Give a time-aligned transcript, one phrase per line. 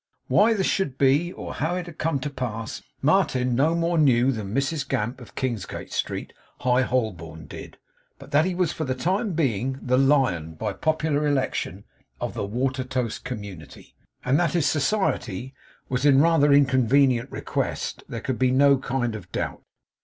[0.29, 4.31] Why this should be, or how it had come to pass, Martin no more knew
[4.31, 7.77] than Mrs Gamp, of Kingsgate Street, High Holborn, did;
[8.17, 11.83] but that he was for the time being the lion, by popular election,
[12.19, 13.93] of the Watertoast community,
[14.25, 15.53] and that his society
[15.87, 19.61] was in rather inconvenient request there could be no kind of doubt.